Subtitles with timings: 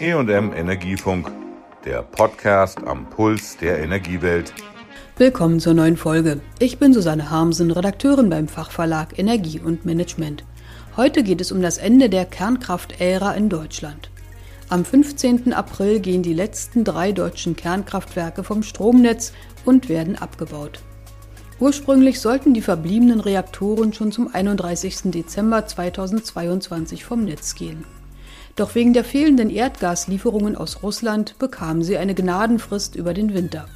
[0.00, 1.28] EM Energiefunk,
[1.84, 4.54] der Podcast am Puls der Energiewelt.
[5.16, 6.40] Willkommen zur neuen Folge.
[6.60, 10.44] Ich bin Susanne Harmsen, Redakteurin beim Fachverlag Energie und Management.
[10.96, 14.10] Heute geht es um das Ende der Kernkraftära in Deutschland.
[14.68, 15.52] Am 15.
[15.52, 19.32] April gehen die letzten drei deutschen Kernkraftwerke vom Stromnetz
[19.64, 20.78] und werden abgebaut.
[21.58, 25.10] Ursprünglich sollten die verbliebenen Reaktoren schon zum 31.
[25.10, 27.84] Dezember 2022 vom Netz gehen.
[28.58, 33.66] Doch wegen der fehlenden Erdgaslieferungen aus Russland bekamen sie eine Gnadenfrist über den Winter.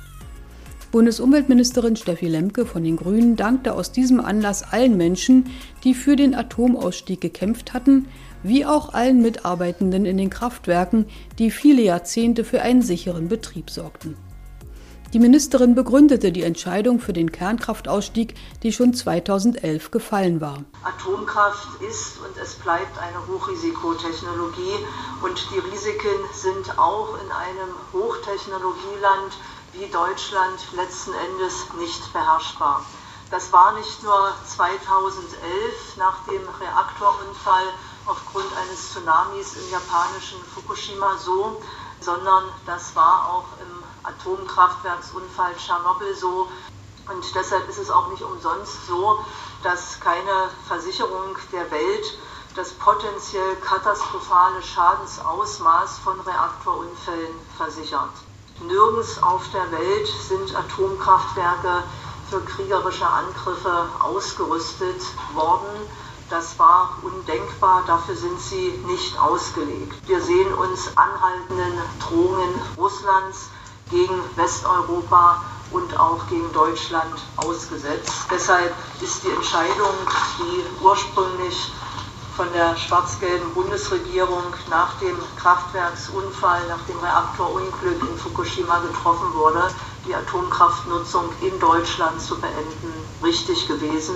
[0.91, 5.47] Bundesumweltministerin Steffi Lemke von den Grünen dankte aus diesem Anlass allen Menschen,
[5.85, 8.09] die für den Atomausstieg gekämpft hatten,
[8.43, 11.07] wie auch allen Mitarbeitenden in den Kraftwerken,
[11.39, 14.17] die viele Jahrzehnte für einen sicheren Betrieb sorgten.
[15.13, 20.65] Die Ministerin begründete die Entscheidung für den Kernkraftausstieg, die schon 2011 gefallen war.
[20.83, 24.73] Atomkraft ist und es bleibt eine Hochrisikotechnologie
[25.21, 29.37] und die Risiken sind auch in einem Hochtechnologieland
[29.75, 32.83] wie Deutschland letzten Endes nicht beherrschbar.
[33.31, 37.69] Das war nicht nur 2011 nach dem Reaktorunfall
[38.07, 41.61] aufgrund eines Tsunamis im japanischen Fukushima so,
[42.03, 46.49] sondern das war auch im Atomkraftwerksunfall Tschernobyl so.
[47.09, 49.25] Und deshalb ist es auch nicht umsonst so,
[49.63, 52.05] dass keine Versicherung der Welt
[52.55, 58.11] das potenziell katastrophale Schadensausmaß von Reaktorunfällen versichert.
[58.61, 61.83] Nirgends auf der Welt sind Atomkraftwerke
[62.29, 65.03] für kriegerische Angriffe ausgerüstet
[65.35, 65.89] worden.
[66.33, 69.95] Das war undenkbar, dafür sind sie nicht ausgelegt.
[70.07, 73.51] Wir sehen uns anhaltenden Drohungen Russlands
[73.91, 78.29] gegen Westeuropa und auch gegen Deutschland ausgesetzt.
[78.31, 79.93] Deshalb ist die Entscheidung,
[80.39, 81.71] die ursprünglich
[82.35, 89.69] von der schwarz-gelben Bundesregierung nach dem Kraftwerksunfall, nach dem Reaktorunglück in Fukushima getroffen wurde,
[90.07, 92.93] die Atomkraftnutzung in Deutschland zu beenden,
[93.23, 94.15] richtig gewesen.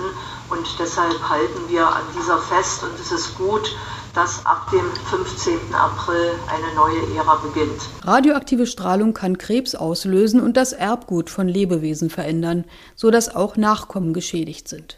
[0.49, 3.75] Und deshalb halten wir an dieser fest und es ist gut,
[4.13, 5.73] dass ab dem 15.
[5.73, 7.81] April eine neue Ära beginnt.
[8.03, 12.65] Radioaktive Strahlung kann Krebs auslösen und das Erbgut von Lebewesen verändern,
[12.95, 14.97] sodass auch Nachkommen geschädigt sind.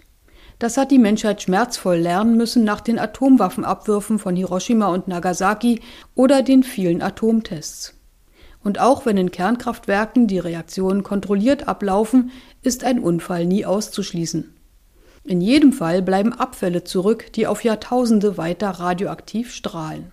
[0.57, 5.81] Das hat die Menschheit schmerzvoll lernen müssen nach den Atomwaffenabwürfen von Hiroshima und Nagasaki
[6.16, 7.98] oder den vielen Atomtests.
[8.63, 12.31] Und auch wenn in Kernkraftwerken die Reaktionen kontrolliert ablaufen,
[12.61, 14.53] ist ein Unfall nie auszuschließen.
[15.23, 20.11] In jedem Fall bleiben Abfälle zurück, die auf Jahrtausende weiter radioaktiv strahlen.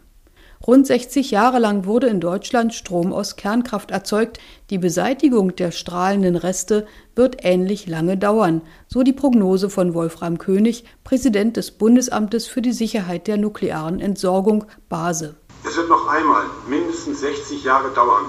[0.66, 4.38] Rund 60 Jahre lang wurde in Deutschland Strom aus Kernkraft erzeugt.
[4.70, 10.84] Die Beseitigung der strahlenden Reste wird ähnlich lange dauern, so die Prognose von Wolfram König,
[11.04, 15.36] Präsident des Bundesamtes für die Sicherheit der nuklearen Entsorgung BASE.
[15.66, 18.26] Es wird noch einmal mindestens 60 Jahre dauern,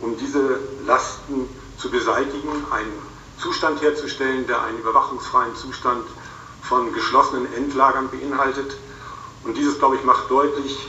[0.00, 1.46] um diese Lasten
[1.76, 2.92] zu beseitigen, einen
[3.36, 6.04] Zustand herzustellen, der einen überwachungsfreien Zustand
[6.62, 8.78] von geschlossenen Endlagern beinhaltet.
[9.44, 10.88] Und dieses, glaube ich, macht deutlich,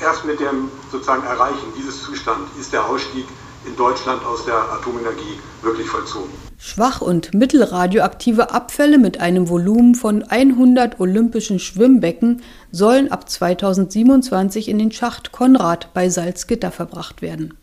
[0.00, 3.28] erst mit dem sozusagen Erreichen dieses Zustands ist der Ausstieg
[3.66, 6.30] in Deutschland aus der Atomenergie wirklich vollzogen.
[6.58, 14.78] Schwach- und mittelradioaktive Abfälle mit einem Volumen von 100 olympischen Schwimmbecken sollen ab 2027 in
[14.78, 17.54] den Schacht Konrad bei Salzgitter verbracht werden.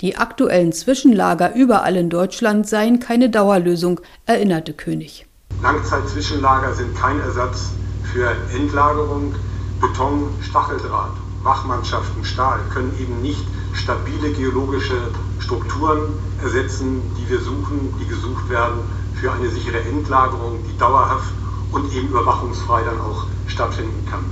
[0.00, 5.26] Die aktuellen Zwischenlager überall in Deutschland seien keine Dauerlösung, erinnerte König.
[5.62, 7.70] Langzeitzwischenlager sind kein Ersatz
[8.12, 9.34] für Endlagerung.
[9.80, 11.12] Beton, Stacheldraht,
[11.42, 14.96] Wachmannschaften, Stahl können eben nicht stabile geologische
[15.38, 18.80] Strukturen ersetzen, die wir suchen, die gesucht werden
[19.14, 21.32] für eine sichere Endlagerung, die dauerhaft
[21.72, 24.24] und eben überwachungsfrei dann auch stattfinden kann.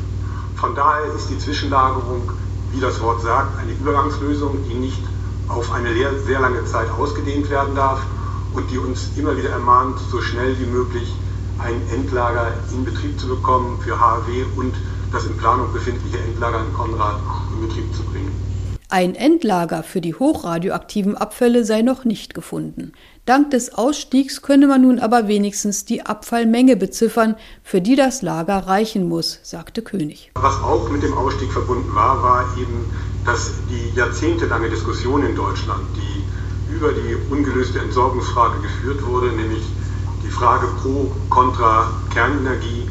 [0.56, 2.30] Von daher ist die Zwischenlagerung,
[2.72, 5.02] wie das Wort sagt, eine Übergangslösung, die nicht
[5.48, 5.90] auf eine
[6.24, 8.00] sehr lange Zeit ausgedehnt werden darf
[8.54, 11.12] und die uns immer wieder ermahnt, so schnell wie möglich
[11.58, 14.74] ein Endlager in Betrieb zu bekommen für HAW und
[15.12, 17.20] das in Planung befindliche Endlager in Konrad
[17.52, 18.51] in Betrieb zu bringen.
[18.94, 22.92] Ein Endlager für die hochradioaktiven Abfälle sei noch nicht gefunden.
[23.24, 28.58] Dank des Ausstiegs könne man nun aber wenigstens die Abfallmenge beziffern, für die das Lager
[28.58, 30.30] reichen muss, sagte König.
[30.34, 32.84] Was auch mit dem Ausstieg verbunden war, war eben,
[33.24, 39.62] dass die jahrzehntelange Diskussion in Deutschland, die über die ungelöste Entsorgungsfrage geführt wurde, nämlich
[40.22, 42.86] die Frage pro, contra Kernenergie,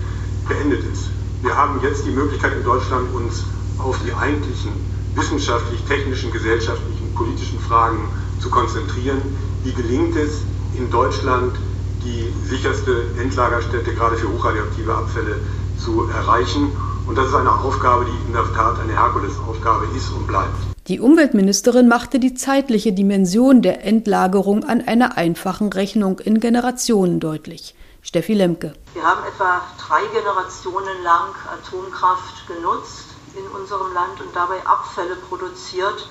[0.50, 1.12] beendet ist.
[1.44, 3.44] Wir haben jetzt die Möglichkeit in Deutschland, uns
[3.78, 8.10] auf die eigentlichen wissenschaftlich, technischen, gesellschaftlichen, politischen Fragen
[8.40, 9.22] zu konzentrieren.
[9.64, 10.42] Wie gelingt es
[10.78, 11.54] in Deutschland,
[12.04, 15.40] die sicherste Endlagerstätte gerade für hochradioaktive Abfälle
[15.78, 16.72] zu erreichen?
[17.08, 20.56] Und das ist eine Aufgabe, die in der Tat eine Herkulesaufgabe ist und bleibt.
[20.88, 27.76] Die Umweltministerin machte die zeitliche Dimension der Endlagerung an einer einfachen Rechnung in Generationen deutlich.
[28.02, 28.74] Steffi Lemke.
[28.94, 36.08] Wir haben etwa drei Generationen lang Atomkraft genutzt in unserem Land und dabei Abfälle produziert,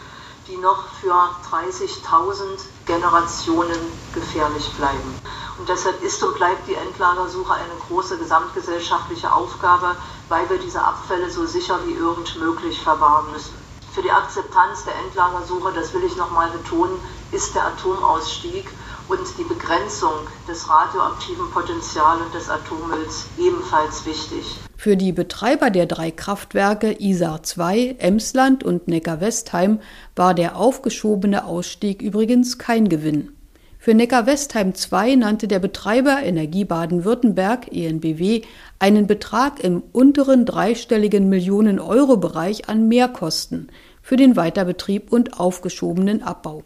[0.47, 1.15] die noch für
[1.51, 3.79] 30.000 Generationen
[4.13, 5.19] gefährlich bleiben.
[5.59, 9.95] Und deshalb ist und bleibt die Endlagersuche eine große gesamtgesellschaftliche Aufgabe,
[10.29, 13.55] weil wir diese Abfälle so sicher wie irgend möglich verwahren müssen.
[13.93, 16.99] Für die Akzeptanz der Endlagersuche, das will ich nochmal betonen,
[17.33, 18.71] ist der Atomausstieg
[19.11, 20.13] und die Begrenzung
[20.49, 24.57] des radioaktiven Potenzials des Atommülls ebenfalls wichtig.
[24.77, 29.81] Für die Betreiber der drei Kraftwerke Isar 2, Emsland und Neckar-Westheim
[30.15, 33.33] war der aufgeschobene Ausstieg übrigens kein Gewinn.
[33.79, 38.43] Für Neckar-Westheim 2 nannte der Betreiber Energie Baden-Württemberg ENBW
[38.79, 43.73] einen Betrag im unteren dreistelligen Millionen-Euro-Bereich an Mehrkosten
[44.03, 46.63] für den Weiterbetrieb und aufgeschobenen Abbau.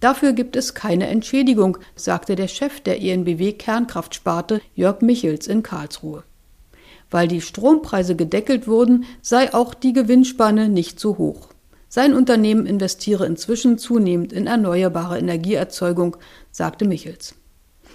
[0.00, 6.22] Dafür gibt es keine Entschädigung, sagte der Chef der ENBW Kernkraftsparte Jörg Michels in Karlsruhe.
[7.10, 11.48] Weil die Strompreise gedeckelt wurden, sei auch die Gewinnspanne nicht so hoch.
[11.88, 16.18] Sein Unternehmen investiere inzwischen zunehmend in erneuerbare Energieerzeugung,
[16.52, 17.34] sagte Michels.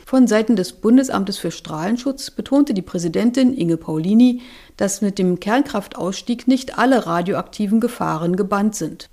[0.06, 4.42] Von Seiten des Bundesamtes für Strahlenschutz betonte die Präsidentin Inge Paulini,
[4.76, 9.10] dass mit dem Kernkraftausstieg nicht alle radioaktiven Gefahren gebannt sind.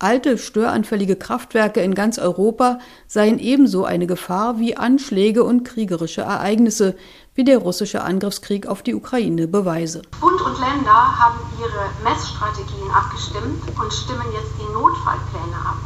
[0.00, 2.78] Alte, störanfällige Kraftwerke in ganz Europa
[3.08, 6.94] seien ebenso eine Gefahr wie Anschläge und kriegerische Ereignisse,
[7.34, 10.02] wie der russische Angriffskrieg auf die Ukraine beweise.
[10.20, 15.82] Bund und Länder haben ihre Messstrategien abgestimmt und stimmen jetzt die Notfallpläne ab.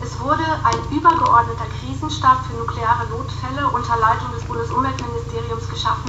[0.00, 6.08] Es wurde ein übergeordneter Krisenstab für nukleare Notfälle unter Leitung des Bundesumweltministeriums geschaffen,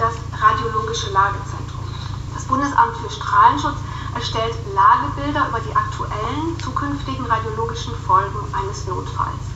[0.00, 1.84] das Radiologische Lagezentrum.
[2.32, 3.76] Das Bundesamt für Strahlenschutz
[4.14, 9.52] erstellt Lagebilder über die aktuellen, zukünftigen radiologischen Folgen eines Notfalls.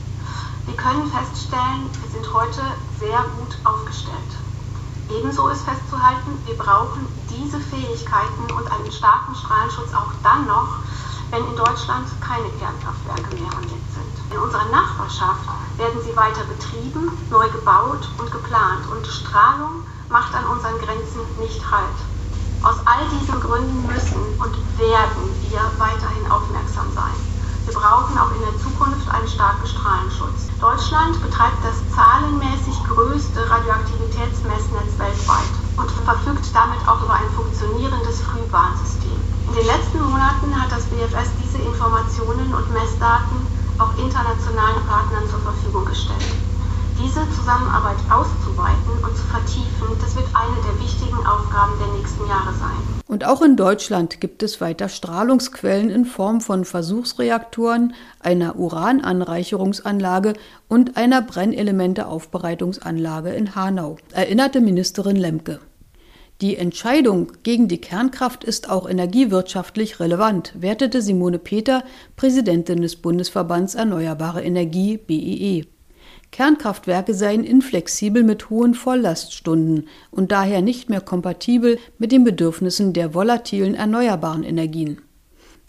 [0.65, 2.61] Wir können feststellen, wir sind heute
[2.99, 4.31] sehr gut aufgestellt.
[5.09, 10.79] Ebenso ist festzuhalten, wir brauchen diese Fähigkeiten und einen starken Strahlenschutz auch dann noch,
[11.31, 14.33] wenn in Deutschland keine Kernkraftwerke mehr am Netz sind.
[14.33, 20.45] In unserer Nachbarschaft werden sie weiter betrieben, neu gebaut und geplant und Strahlung macht an
[20.47, 22.16] unseren Grenzen nicht Halt.
[22.63, 27.13] Aus all diesen Gründen müssen und werden wir weiterhin aufmerksam sein.
[27.67, 30.47] Wir brauchen auch in der Zukunft einen starken Strahlenschutz.
[30.59, 39.19] Deutschland betreibt das zahlenmäßig größte Radioaktivitätsmessnetz weltweit und verfügt damit auch über ein funktionierendes Frühwarnsystem.
[39.47, 43.47] In den letzten Monaten hat das BFS diese Informationen und Messdaten
[43.79, 46.23] auch internationalen Partnern zur Verfügung gestellt.
[46.99, 52.51] Diese Zusammenarbeit auszuweiten und zu vertiefen, das wird eine der wichtigen Aufgaben der nächsten Jahre
[52.53, 52.75] sein.
[53.07, 60.33] Und auch in Deutschland gibt es weiter Strahlungsquellen in Form von Versuchsreaktoren, einer Urananreicherungsanlage
[60.67, 65.59] und einer Brennelementeaufbereitungsanlage in Hanau, erinnerte Ministerin Lemke.
[66.41, 71.83] Die Entscheidung gegen die Kernkraft ist auch energiewirtschaftlich relevant, wertete Simone Peter,
[72.15, 75.67] Präsidentin des Bundesverbands Erneuerbare Energie BEE.
[76.31, 83.13] Kernkraftwerke seien inflexibel mit hohen Volllaststunden und daher nicht mehr kompatibel mit den Bedürfnissen der
[83.13, 85.01] volatilen erneuerbaren Energien.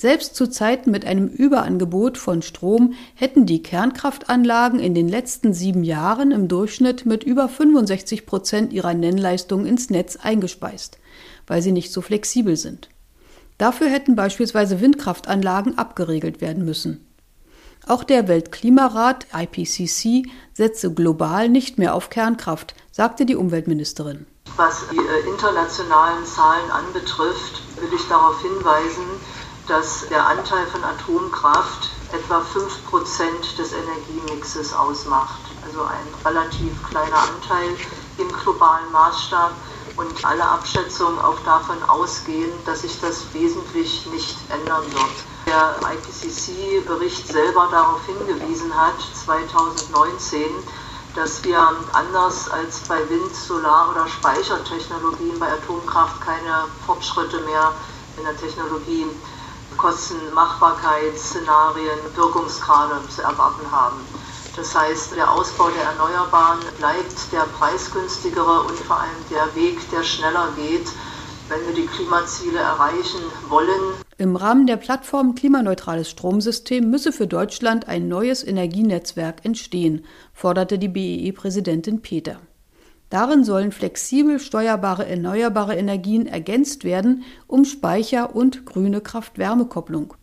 [0.00, 5.82] Selbst zu Zeiten mit einem Überangebot von Strom hätten die Kernkraftanlagen in den letzten sieben
[5.82, 10.98] Jahren im Durchschnitt mit über 65 Prozent ihrer Nennleistung ins Netz eingespeist,
[11.48, 12.88] weil sie nicht so flexibel sind.
[13.58, 17.07] Dafür hätten beispielsweise Windkraftanlagen abgeregelt werden müssen.
[17.86, 24.26] Auch der Weltklimarat IPCC setze global nicht mehr auf Kernkraft, sagte die Umweltministerin.
[24.56, 29.06] Was die äh, internationalen Zahlen anbetrifft, will ich darauf hinweisen,
[29.68, 35.40] dass der Anteil von Atomkraft etwa 5% des Energiemixes ausmacht.
[35.64, 37.68] Also ein relativ kleiner Anteil
[38.18, 39.52] im globalen Maßstab
[39.96, 47.26] und alle Abschätzungen auch davon ausgehen, dass sich das wesentlich nicht ändern wird der IPCC-Bericht
[47.26, 50.42] selber darauf hingewiesen hat, 2019,
[51.14, 51.58] dass wir
[51.94, 57.72] anders als bei Wind-, Solar- oder Speichertechnologien bei Atomkraft keine Fortschritte mehr
[58.18, 59.06] in der Technologie,
[59.78, 64.04] Kosten, Machbarkeit, Szenarien, Wirkungsgrade zu erwarten haben.
[64.54, 70.02] Das heißt, der Ausbau der Erneuerbaren bleibt der preisgünstigere und vor allem der Weg, der
[70.02, 70.88] schneller geht,
[71.48, 73.94] wenn wir die Klimaziele erreichen wollen.
[74.18, 80.88] Im Rahmen der Plattform Klimaneutrales Stromsystem müsse für Deutschland ein neues Energienetzwerk entstehen, forderte die
[80.88, 82.40] BEE-Präsidentin Peter.
[83.10, 90.14] Darin sollen flexibel steuerbare erneuerbare Energien ergänzt werden um Speicher und grüne Kraft-Wärme-Kopplung.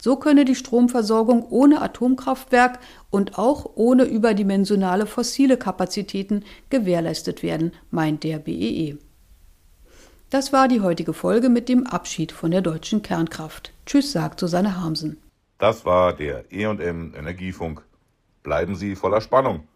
[0.00, 2.78] So könne die Stromversorgung ohne Atomkraftwerk
[3.10, 8.98] und auch ohne überdimensionale fossile Kapazitäten gewährleistet werden, meint der BEE.
[10.30, 13.72] Das war die heutige Folge mit dem Abschied von der deutschen Kernkraft.
[13.86, 15.16] Tschüss, sagt Susanne Harmsen.
[15.56, 17.82] Das war der EM Energiefunk.
[18.42, 19.66] Bleiben Sie voller Spannung.